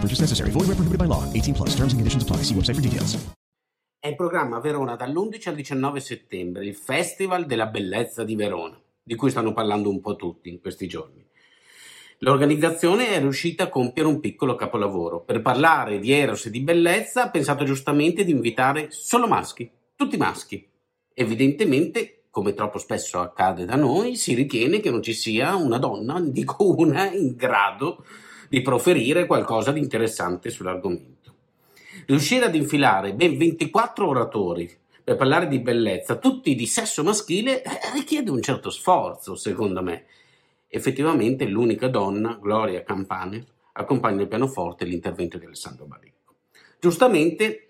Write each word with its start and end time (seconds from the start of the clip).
Purchase 0.00 0.20
necessary. 0.20 0.50
Void 0.50 0.66
where 0.66 0.76
prohibited 0.76 0.98
by 0.98 1.06
law. 1.06 1.22
18 1.32 1.54
plus. 1.54 1.74
Terms 1.76 1.92
and 1.92 2.00
conditions 2.00 2.22
apply. 2.22 2.42
See 2.42 2.54
website 2.54 2.76
for 2.76 2.82
details. 2.82 3.18
È 4.02 4.08
in 4.08 4.16
programma 4.16 4.60
Verona 4.60 4.96
dall'11 4.96 5.50
al 5.50 5.54
19 5.56 6.00
settembre 6.00 6.64
il 6.64 6.74
Festival 6.74 7.44
della 7.44 7.66
Bellezza 7.66 8.24
di 8.24 8.34
Verona, 8.34 8.80
di 9.02 9.14
cui 9.14 9.28
stanno 9.28 9.52
parlando 9.52 9.90
un 9.90 10.00
po' 10.00 10.16
tutti 10.16 10.48
in 10.48 10.58
questi 10.58 10.88
giorni. 10.88 11.22
L'organizzazione 12.20 13.08
è 13.08 13.18
riuscita 13.18 13.64
a 13.64 13.68
compiere 13.68 14.08
un 14.08 14.20
piccolo 14.20 14.54
capolavoro. 14.54 15.20
Per 15.20 15.42
parlare 15.42 15.98
di 15.98 16.12
Eros 16.12 16.46
e 16.46 16.50
di 16.50 16.60
bellezza 16.60 17.24
ha 17.24 17.30
pensato 17.30 17.64
giustamente 17.64 18.24
di 18.24 18.30
invitare 18.30 18.86
solo 18.90 19.26
maschi, 19.26 19.70
tutti 19.94 20.16
maschi. 20.16 20.66
Evidentemente, 21.12 22.22
come 22.30 22.54
troppo 22.54 22.78
spesso 22.78 23.20
accade 23.20 23.66
da 23.66 23.76
noi, 23.76 24.16
si 24.16 24.32
ritiene 24.32 24.80
che 24.80 24.90
non 24.90 25.02
ci 25.02 25.12
sia 25.12 25.56
una 25.56 25.76
donna, 25.76 26.18
dico 26.20 26.74
una, 26.74 27.10
in 27.10 27.36
grado 27.36 28.02
di 28.50 28.62
proferire 28.62 29.26
qualcosa 29.26 29.70
di 29.70 29.78
interessante 29.78 30.50
sull'argomento. 30.50 31.34
Riuscire 32.06 32.46
ad 32.46 32.56
infilare 32.56 33.14
ben 33.14 33.38
24 33.38 34.08
oratori 34.08 34.68
per 35.04 35.14
parlare 35.14 35.46
di 35.46 35.60
bellezza, 35.60 36.16
tutti 36.16 36.56
di 36.56 36.66
sesso 36.66 37.04
maschile, 37.04 37.62
eh, 37.62 37.70
richiede 37.94 38.28
un 38.28 38.42
certo 38.42 38.70
sforzo, 38.70 39.36
secondo 39.36 39.84
me. 39.84 40.06
Effettivamente 40.66 41.44
l'unica 41.44 41.86
donna, 41.86 42.40
Gloria 42.42 42.82
Campane, 42.82 43.46
accompagna 43.74 44.22
il 44.22 44.28
pianoforte 44.28 44.84
l'intervento 44.84 45.38
di 45.38 45.44
Alessandro 45.44 45.84
Baricco. 45.84 46.34
Giustamente, 46.80 47.68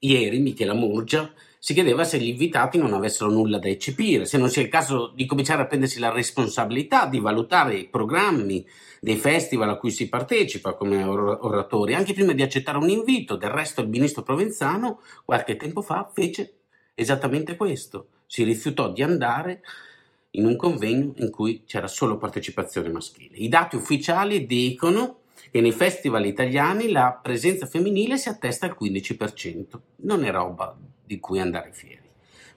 ieri 0.00 0.40
Michela 0.40 0.74
Murgia 0.74 1.32
si 1.62 1.74
chiedeva 1.74 2.04
se 2.04 2.18
gli 2.18 2.28
invitati 2.28 2.78
non 2.78 2.94
avessero 2.94 3.30
nulla 3.30 3.58
da 3.58 3.68
eccepire, 3.68 4.24
se 4.24 4.38
non 4.38 4.48
sia 4.48 4.62
il 4.62 4.70
caso 4.70 5.12
di 5.14 5.26
cominciare 5.26 5.60
a 5.60 5.66
prendersi 5.66 5.98
la 5.98 6.10
responsabilità 6.10 7.04
di 7.04 7.20
valutare 7.20 7.76
i 7.76 7.86
programmi 7.86 8.66
dei 8.98 9.16
festival 9.16 9.68
a 9.68 9.76
cui 9.76 9.90
si 9.90 10.08
partecipa 10.08 10.72
come 10.72 11.04
or- 11.04 11.38
oratori, 11.42 11.94
anche 11.94 12.14
prima 12.14 12.32
di 12.32 12.40
accettare 12.40 12.78
un 12.78 12.88
invito. 12.88 13.36
Del 13.36 13.50
resto 13.50 13.82
il 13.82 13.90
ministro 13.90 14.22
Provenzano 14.22 15.02
qualche 15.22 15.56
tempo 15.56 15.82
fa 15.82 16.10
fece 16.10 16.60
esattamente 16.94 17.56
questo, 17.56 18.06
si 18.24 18.42
rifiutò 18.42 18.90
di 18.90 19.02
andare 19.02 19.60
in 20.30 20.46
un 20.46 20.56
convegno 20.56 21.12
in 21.16 21.30
cui 21.30 21.64
c'era 21.66 21.88
solo 21.88 22.16
partecipazione 22.16 22.88
maschile. 22.88 23.36
I 23.36 23.48
dati 23.48 23.76
ufficiali 23.76 24.46
dicono 24.46 25.18
che 25.50 25.60
nei 25.60 25.72
festival 25.72 26.24
italiani 26.24 26.90
la 26.90 27.20
presenza 27.22 27.66
femminile 27.66 28.16
si 28.16 28.30
attesta 28.30 28.64
al 28.64 28.76
15%. 28.80 29.78
Non 29.96 30.24
è 30.24 30.30
roba 30.30 30.74
di 31.10 31.18
cui 31.18 31.40
andare 31.40 31.72
fieri. 31.72 32.08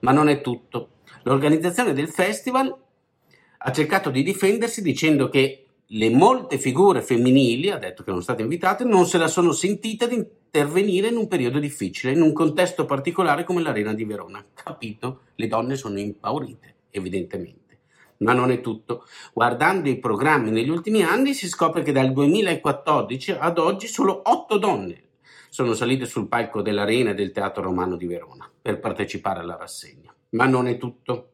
Ma 0.00 0.10
non 0.10 0.28
è 0.28 0.40
tutto. 0.40 0.88
L'organizzazione 1.22 1.92
del 1.92 2.08
festival 2.08 2.76
ha 3.58 3.70
cercato 3.70 4.10
di 4.10 4.24
difendersi 4.24 4.82
dicendo 4.82 5.28
che 5.28 5.66
le 5.86 6.10
molte 6.10 6.58
figure 6.58 7.00
femminili, 7.00 7.70
ha 7.70 7.78
detto 7.78 8.02
che 8.02 8.08
erano 8.08 8.24
state 8.24 8.42
invitate, 8.42 8.82
non 8.82 9.06
se 9.06 9.18
la 9.18 9.28
sono 9.28 9.52
sentite 9.52 10.08
di 10.08 10.16
intervenire 10.16 11.08
in 11.08 11.16
un 11.16 11.28
periodo 11.28 11.60
difficile, 11.60 12.12
in 12.12 12.22
un 12.22 12.32
contesto 12.32 12.86
particolare 12.86 13.44
come 13.44 13.62
l'Arena 13.62 13.94
di 13.94 14.04
Verona. 14.04 14.44
Capito? 14.52 15.20
Le 15.36 15.46
donne 15.46 15.76
sono 15.76 16.00
impaurite, 16.00 16.74
evidentemente. 16.90 17.78
Ma 18.18 18.32
non 18.32 18.50
è 18.50 18.60
tutto. 18.60 19.04
Guardando 19.32 19.88
i 19.88 19.98
programmi 19.98 20.50
negli 20.50 20.70
ultimi 20.70 21.04
anni 21.04 21.34
si 21.34 21.46
scopre 21.46 21.82
che 21.82 21.92
dal 21.92 22.12
2014 22.12 23.30
ad 23.38 23.58
oggi 23.58 23.86
solo 23.86 24.22
otto 24.24 24.58
donne 24.58 25.02
sono 25.50 25.74
salite 25.74 26.06
sul 26.06 26.28
palco 26.28 26.62
dell'Arena 26.62 27.10
e 27.10 27.14
del 27.14 27.32
Teatro 27.32 27.64
Romano 27.64 27.96
di 27.96 28.06
Verona 28.06 28.48
per 28.62 28.78
partecipare 28.78 29.40
alla 29.40 29.56
rassegna. 29.56 30.14
Ma 30.30 30.46
non 30.46 30.68
è 30.68 30.78
tutto. 30.78 31.26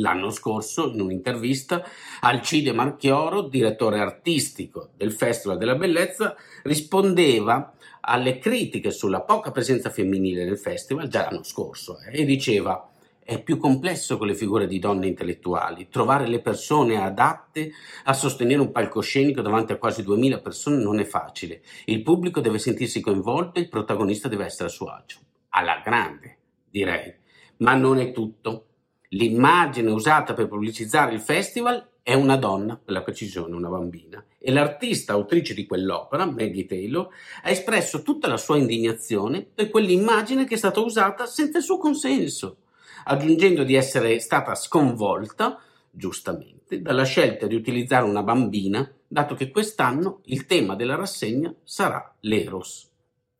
L'anno 0.00 0.30
scorso, 0.30 0.92
in 0.92 1.00
un'intervista, 1.00 1.82
Alcide 2.20 2.72
Marchioro, 2.72 3.42
direttore 3.42 3.98
artistico 3.98 4.90
del 4.96 5.10
Festival 5.10 5.58
della 5.58 5.74
Bellezza, 5.74 6.36
rispondeva 6.62 7.72
alle 8.02 8.38
critiche 8.38 8.92
sulla 8.92 9.22
poca 9.22 9.50
presenza 9.50 9.90
femminile 9.90 10.44
nel 10.44 10.58
festival, 10.58 11.08
già 11.08 11.22
l'anno 11.24 11.42
scorso, 11.42 11.98
eh, 12.00 12.20
e 12.20 12.24
diceva 12.24 12.88
è 13.28 13.42
più 13.42 13.58
complesso 13.58 14.16
con 14.16 14.26
le 14.26 14.34
figure 14.34 14.66
di 14.66 14.78
donne 14.78 15.06
intellettuali. 15.06 15.90
Trovare 15.90 16.26
le 16.26 16.40
persone 16.40 16.96
adatte 16.96 17.72
a 18.04 18.14
sostenere 18.14 18.62
un 18.62 18.72
palcoscenico 18.72 19.42
davanti 19.42 19.72
a 19.72 19.76
quasi 19.76 20.02
2000 20.02 20.38
persone 20.38 20.82
non 20.82 20.98
è 20.98 21.04
facile. 21.04 21.60
Il 21.84 22.02
pubblico 22.02 22.40
deve 22.40 22.58
sentirsi 22.58 23.02
coinvolto 23.02 23.58
e 23.58 23.64
il 23.64 23.68
protagonista 23.68 24.28
deve 24.28 24.46
essere 24.46 24.70
a 24.70 24.72
suo 24.72 24.86
agio. 24.86 25.18
Alla 25.50 25.82
grande, 25.84 26.38
direi. 26.70 27.12
Ma 27.58 27.74
non 27.74 27.98
è 27.98 28.12
tutto. 28.12 28.64
L'immagine 29.08 29.90
usata 29.90 30.32
per 30.32 30.48
pubblicizzare 30.48 31.12
il 31.12 31.20
festival 31.20 31.86
è 32.02 32.14
una 32.14 32.36
donna, 32.36 32.80
per 32.82 32.94
la 32.94 33.02
precisione 33.02 33.54
una 33.54 33.68
bambina, 33.68 34.24
e 34.38 34.50
l'artista 34.50 35.12
autrice 35.12 35.52
di 35.52 35.66
quell'opera, 35.66 36.24
Maggie 36.24 36.64
Taylor, 36.64 37.06
ha 37.42 37.50
espresso 37.50 38.00
tutta 38.00 38.26
la 38.26 38.38
sua 38.38 38.56
indignazione 38.56 39.42
per 39.42 39.68
quell'immagine 39.68 40.46
che 40.46 40.54
è 40.54 40.58
stata 40.58 40.80
usata 40.80 41.26
senza 41.26 41.58
il 41.58 41.64
suo 41.64 41.76
consenso 41.76 42.60
aggiungendo 43.04 43.64
di 43.64 43.74
essere 43.74 44.20
stata 44.20 44.54
sconvolta, 44.54 45.60
giustamente, 45.90 46.80
dalla 46.80 47.04
scelta 47.04 47.46
di 47.46 47.54
utilizzare 47.54 48.04
una 48.04 48.22
bambina, 48.22 48.90
dato 49.06 49.34
che 49.34 49.50
quest'anno 49.50 50.20
il 50.24 50.46
tema 50.46 50.74
della 50.74 50.94
rassegna 50.94 51.54
sarà 51.64 52.14
l'Eros. 52.20 52.90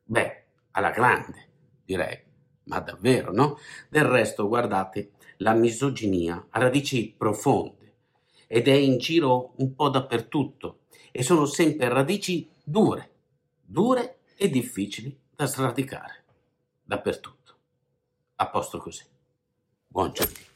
Beh, 0.05 0.45
alla 0.73 0.91
grande, 0.91 1.49
direi, 1.85 2.19
ma 2.65 2.81
davvero, 2.81 3.33
no? 3.33 3.59
Del 3.89 4.05
resto, 4.05 4.49
guardate, 4.49 5.11
la 5.39 5.55
misoginia 5.55 6.47
ha 6.51 6.59
radici 6.59 7.15
profonde 7.17 7.95
ed 8.47 8.67
è 8.67 8.73
in 8.73 8.99
giro 8.99 9.53
un 9.57 9.75
po' 9.75 9.89
dappertutto 9.89 10.81
e 11.13 11.23
sono 11.23 11.45
sempre 11.45 11.89
radici 11.89 12.49
dure, 12.65 13.11
dure 13.61 14.21
e 14.37 14.49
difficili 14.49 15.17
da 15.35 15.47
sradicare, 15.47 16.25
dappertutto. 16.83 17.37
A 18.37 18.49
posto 18.49 18.79
così. 18.79 19.05
पहुँचेंगे 19.99 20.48